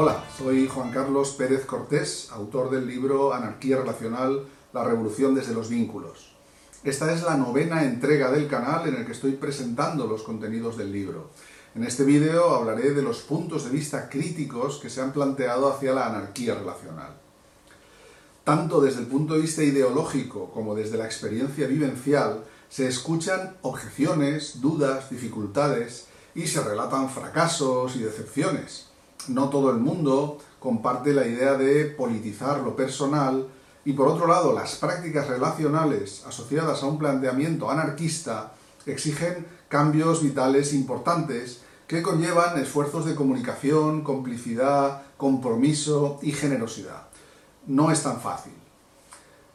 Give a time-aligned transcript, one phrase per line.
[0.00, 5.68] Hola, soy Juan Carlos Pérez Cortés, autor del libro Anarquía Relacional, la revolución desde los
[5.68, 6.36] vínculos.
[6.84, 10.92] Esta es la novena entrega del canal en el que estoy presentando los contenidos del
[10.92, 11.30] libro.
[11.74, 15.92] En este vídeo hablaré de los puntos de vista críticos que se han planteado hacia
[15.92, 17.16] la anarquía relacional.
[18.44, 24.60] Tanto desde el punto de vista ideológico como desde la experiencia vivencial, se escuchan objeciones,
[24.60, 28.87] dudas, dificultades y se relatan fracasos y decepciones.
[29.28, 33.48] No todo el mundo comparte la idea de politizar lo personal
[33.84, 38.52] y por otro lado las prácticas relacionales asociadas a un planteamiento anarquista
[38.86, 47.08] exigen cambios vitales importantes que conllevan esfuerzos de comunicación, complicidad, compromiso y generosidad.
[47.66, 48.52] No es tan fácil.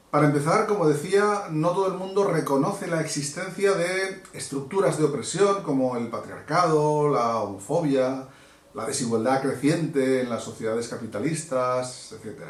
[0.10, 5.64] Para empezar, como decía, no todo el mundo reconoce la existencia de estructuras de opresión
[5.64, 8.28] como el patriarcado, la homofobia,
[8.74, 12.42] la desigualdad creciente en las sociedades capitalistas, etc.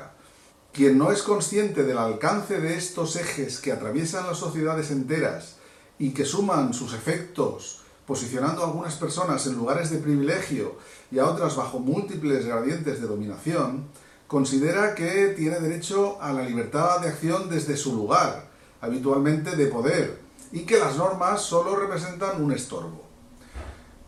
[0.72, 5.58] Quien no es consciente del alcance de estos ejes que atraviesan las sociedades enteras
[6.00, 10.76] y que suman sus efectos posicionando a algunas personas en lugares de privilegio
[11.12, 13.88] y a otras bajo múltiples gradientes de dominación,
[14.28, 18.50] considera que tiene derecho a la libertad de acción desde su lugar,
[18.82, 20.20] habitualmente de poder,
[20.52, 23.13] y que las normas solo representan un estorbo.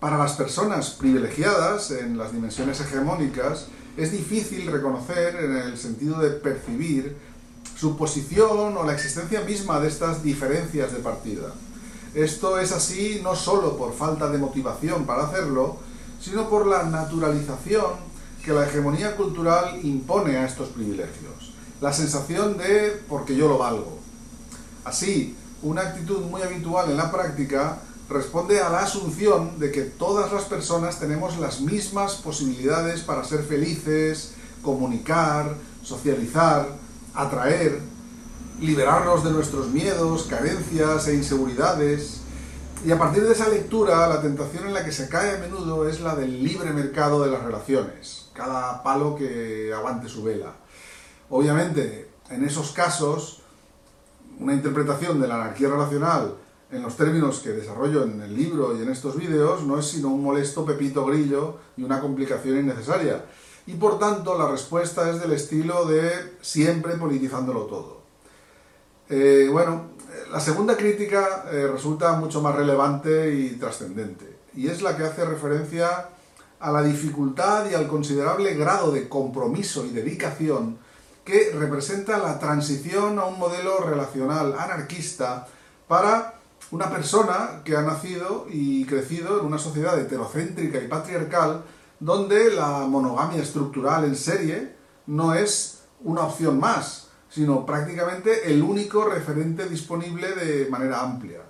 [0.06, 3.66] Para las personas privilegiadas en las dimensiones hegemónicas,
[3.98, 7.18] es difícil reconocer en el sentido de percibir
[7.76, 11.56] su posición o la existencia misma de estas diferencias de partida.
[12.14, 15.78] Esto es así no solo por falta de motivación para hacerlo,
[16.22, 17.94] sino por la naturalización
[18.44, 21.56] que la hegemonía cultural impone a estos privilegios.
[21.82, 23.98] La sensación de porque yo lo valgo.
[24.84, 27.80] Así, una actitud muy habitual en la práctica
[28.10, 33.44] responde a la asunción de que todas las personas tenemos las mismas posibilidades para ser
[33.44, 36.68] felices, comunicar, socializar,
[37.14, 37.80] atraer,
[38.60, 42.22] liberarnos de nuestros miedos, carencias e inseguridades,
[42.86, 45.90] y a partir de esa lectura, la tentación en la que se cae a menudo
[45.90, 50.54] es la del libre mercado de las relaciones, cada palo que aguante su vela.
[51.32, 53.42] Obviamente, en esos casos,
[54.40, 56.36] una interpretación de la anarquía relacional
[56.72, 60.10] en los términos que desarrollo en el libro y en estos vídeos no es sino
[60.10, 63.24] un molesto pepito grillo y una complicación innecesaria.
[63.68, 68.02] Y por tanto la respuesta es del estilo de siempre politizándolo todo.
[69.10, 69.90] Eh, bueno,
[70.32, 75.26] la segunda crítica eh, resulta mucho más relevante y trascendente, y es la que hace
[75.26, 76.10] referencia
[76.60, 80.78] a la dificultad y al considerable grado de compromiso y dedicación
[81.24, 85.48] que representa la transición a un modelo relacional anarquista
[85.88, 86.35] para
[86.76, 91.64] una persona que ha nacido y crecido en una sociedad heterocéntrica y patriarcal
[92.02, 94.76] donde la monogamia estructural en serie
[95.08, 101.44] no es una opción más, sino prácticamente el único referente disponible de manera amplia.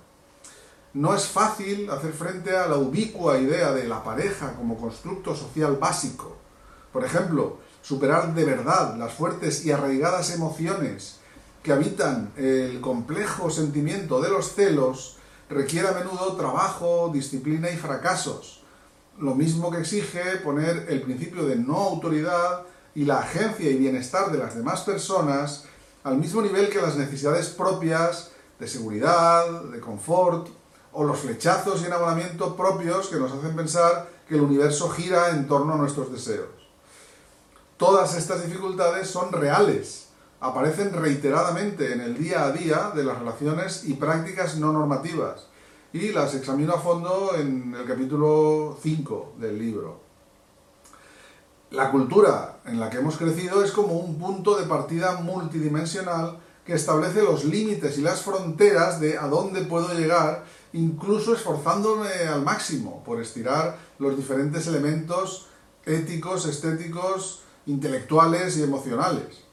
[0.94, 5.76] No es fácil hacer frente a la ubicua idea de la pareja como constructo social
[5.76, 6.36] básico.
[6.92, 11.16] Por ejemplo, superar de verdad las fuertes y arraigadas emociones
[11.64, 15.15] que habitan el complejo sentimiento de los celos
[15.48, 18.62] requiere a menudo trabajo, disciplina y fracasos.
[19.18, 22.62] Lo mismo que exige poner el principio de no autoridad
[22.94, 25.64] y la agencia y bienestar de las demás personas
[26.04, 30.48] al mismo nivel que las necesidades propias de seguridad, de confort,
[30.92, 35.46] o los flechazos y enamoramiento propios que nos hacen pensar que el universo gira en
[35.46, 36.48] torno a nuestros deseos.
[37.76, 40.05] Todas estas dificultades son reales,
[40.46, 45.48] aparecen reiteradamente en el día a día de las relaciones y prácticas no normativas,
[45.92, 50.06] y las examino a fondo en el capítulo 5 del libro
[51.70, 56.74] la cultura en la que hemos crecido es como un punto de partida multidimensional que
[56.74, 63.02] establece los límites y las fronteras de a dónde puedo llegar, incluso esforzándome al máximo
[63.04, 65.46] por estirar los diferentes elementos
[65.84, 69.45] éticos, estéticos, intelectuales y emocionales.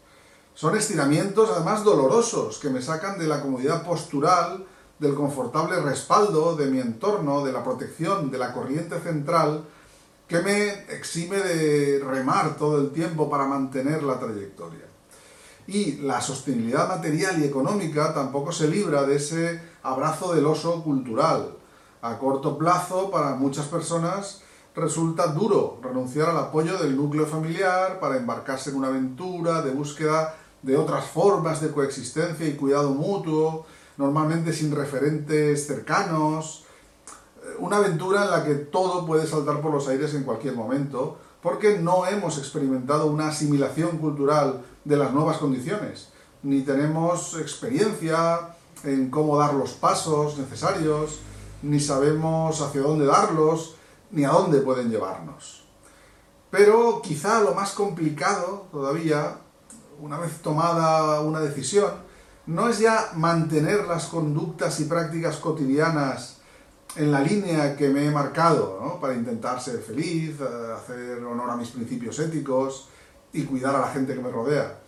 [0.56, 4.66] Son estiramientos además dolorosos que me sacan de la comodidad postural,
[5.00, 9.66] del confortable respaldo de mi entorno, de la protección de la corriente central,
[10.28, 14.86] que me exime de remar todo el tiempo para mantener la trayectoria.
[15.66, 21.58] Y la sostenibilidad material y económica tampoco se libra de ese abrazo del oso cultural.
[22.02, 24.42] A corto plazo, para muchas personas,
[24.76, 30.36] resulta duro renunciar al apoyo del núcleo familiar para embarcarse en una aventura de búsqueda
[30.64, 33.66] de otras formas de coexistencia y cuidado mutuo,
[33.98, 36.66] normalmente sin referentes cercanos,
[37.60, 41.78] una aventura en la que todo puede saltar por los aires en cualquier momento, porque
[41.78, 46.10] no hemos experimentado una asimilación cultural de las nuevas condiciones,
[46.42, 51.20] ni tenemos experiencia en cómo dar los pasos necesarios,
[51.62, 53.76] ni sabemos hacia dónde darlos,
[54.12, 55.64] ni a dónde pueden llevarnos.
[56.50, 59.38] Pero quizá lo más complicado todavía,
[60.00, 61.92] una vez tomada una decisión,
[62.46, 66.38] no es ya mantener las conductas y prácticas cotidianas
[66.96, 71.58] en la línea que me he marcado, para intentar ser feliz, eh, hacer honor a
[71.58, 72.90] mis principios éticos
[73.32, 74.80] y cuidar a la gente que me rodea,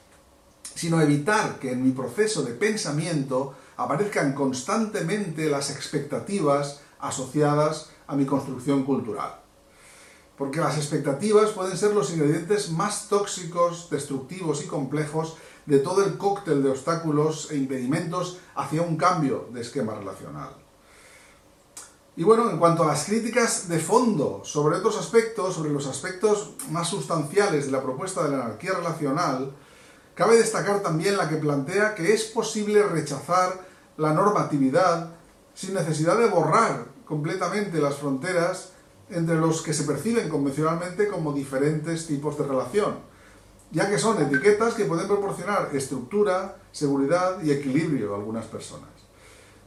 [0.76, 8.26] sino evitar que en mi proceso de pensamiento aparezcan constantemente las expectativas asociadas a mi
[8.26, 9.45] construcción cultural.
[10.38, 16.18] Porque las expectativas pueden ser los ingredientes más tóxicos, destructivos y complejos de todo el
[16.18, 20.56] cóctel de obstáculos e impedimentos hacia un cambio de esquema relacional.
[22.18, 26.54] Y bueno, en cuanto a las críticas de fondo sobre otros aspectos, sobre los aspectos
[26.70, 29.52] más sustanciales de la propuesta de la anarquía relacional,
[30.14, 33.68] cabe destacar también la que plantea que es posible rechazar
[33.98, 35.12] la normatividad
[35.54, 38.70] sin necesidad de borrar completamente las fronteras
[39.10, 42.96] entre los que se perciben convencionalmente como diferentes tipos de relación,
[43.72, 48.90] ya que son etiquetas que pueden proporcionar estructura, seguridad y equilibrio a algunas personas.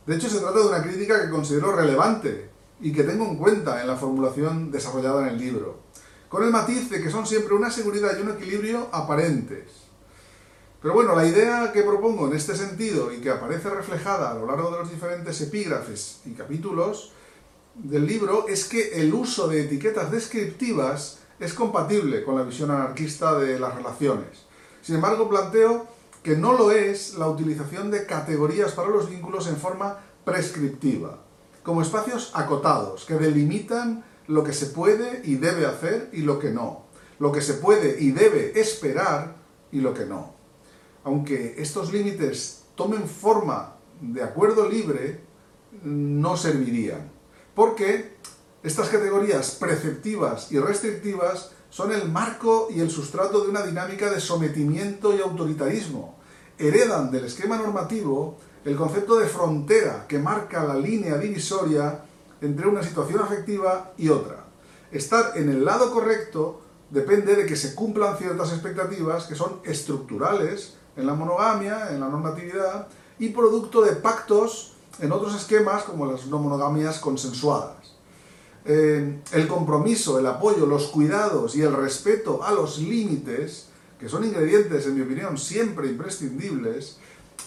[0.06, 2.50] De hecho, se trata de una crítica que considero relevante
[2.80, 5.80] y que tengo en cuenta en la formulación desarrollada en el libro,
[6.28, 9.88] con el matiz de que son siempre una seguridad y un equilibrio aparentes.
[10.80, 14.46] Pero bueno, la idea que propongo en este sentido y que aparece reflejada a lo
[14.46, 17.12] largo de los diferentes epígrafes y capítulos
[17.74, 23.38] del libro es que el uso de etiquetas descriptivas es compatible con la visión anarquista
[23.38, 24.46] de las relaciones.
[24.82, 25.86] Sin embargo, planteo
[26.22, 31.22] que no lo es la utilización de categorías para los vínculos en forma prescriptiva,
[31.62, 36.50] como espacios acotados que delimitan lo que se puede y debe hacer y lo que
[36.50, 36.86] no,
[37.18, 39.36] lo que se puede y debe esperar
[39.72, 40.34] y lo que no.
[41.04, 45.20] Aunque estos límites tomen forma de acuerdo libre,
[45.82, 47.10] no servirían,
[47.58, 48.14] porque
[48.62, 54.20] estas categorías preceptivas y restrictivas son el marco y el sustrato de una dinámica de
[54.20, 56.20] sometimiento y autoritarismo.
[56.56, 62.04] Heredan del esquema normativo el concepto de frontera que marca la línea divisoria
[62.40, 64.44] entre una situación afectiva y otra.
[64.92, 66.60] Estar en el lado correcto
[66.90, 72.08] depende de que se cumplan ciertas expectativas que son estructurales en la monogamia, en la
[72.08, 72.86] normatividad,
[73.18, 77.94] y producto de pactos en otros esquemas como las no monogamias consensuadas.
[78.64, 83.68] Eh, el compromiso, el apoyo, los cuidados y el respeto a los límites,
[83.98, 86.98] que son ingredientes, en mi opinión, siempre imprescindibles,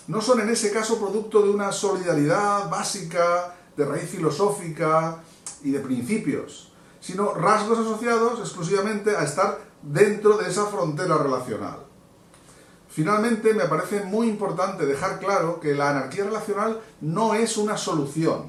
[0.07, 5.23] no son en ese caso producto de una solidaridad básica, de raíz filosófica
[5.63, 11.90] y de principios, sino rasgos asociados exclusivamente a estar dentro de esa frontera relacional.
[12.91, 18.47] Finalmente, me parece muy importante dejar claro que la anarquía relacional no es una solución,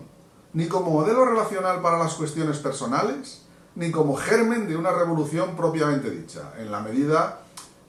[0.52, 3.42] ni como modelo relacional para las cuestiones personales,
[3.76, 7.42] ni como germen de una revolución propiamente dicha, en la medida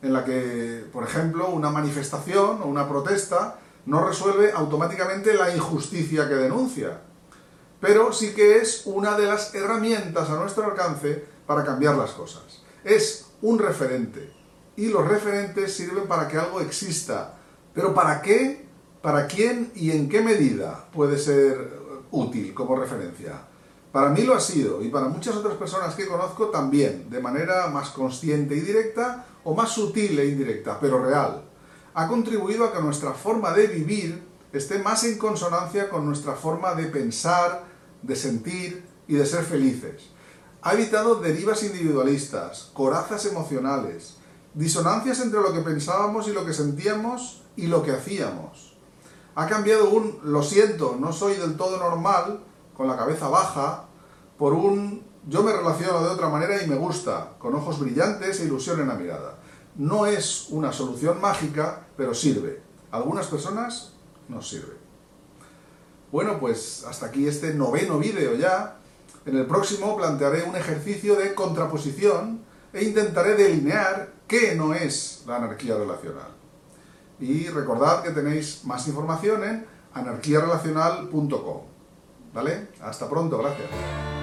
[0.03, 3.57] en la que, por ejemplo, una manifestación o una protesta
[3.87, 7.01] no resuelve automáticamente la injusticia que denuncia,
[7.79, 12.61] pero sí que es una de las herramientas a nuestro alcance para cambiar las cosas.
[12.83, 14.42] Es un referente,
[14.75, 17.35] y los referentes sirven para que algo exista,
[17.73, 18.65] pero ¿para qué?
[19.01, 23.41] ¿Para quién y en qué medida puede ser útil como referencia.
[23.91, 27.67] Para mí lo ha sido y para muchas otras personas que conozco también, de manera
[27.67, 31.43] más consciente y directa o más sutil e indirecta, pero real.
[31.93, 36.73] Ha contribuido a que nuestra forma de vivir esté más en consonancia con nuestra forma
[36.75, 37.65] de pensar,
[38.01, 40.09] de sentir y de ser felices.
[40.61, 44.17] Ha evitado derivas individualistas, corazas emocionales,
[44.53, 48.73] disonancias entre lo que pensábamos y lo que sentíamos y lo que hacíamos
[49.35, 52.39] ha cambiado un lo siento, no soy del todo normal,
[52.75, 53.85] con la cabeza baja,
[54.37, 58.45] por un yo me relaciono de otra manera y me gusta, con ojos brillantes e
[58.45, 59.37] ilusión en la mirada.
[59.75, 62.61] No es una solución mágica, pero sirve.
[62.91, 63.93] Algunas personas
[64.27, 64.73] nos sirve.
[66.11, 68.77] Bueno, pues hasta aquí este noveno vídeo ya.
[69.25, 72.41] En el próximo plantearé un ejercicio de contraposición
[72.73, 76.29] e intentaré delinear qué no es la anarquía relacional.
[77.19, 81.61] Y recordad que tenéis más información en anarquiarelacional.com.
[82.33, 82.69] ¿Vale?
[82.81, 84.22] Hasta pronto, gracias.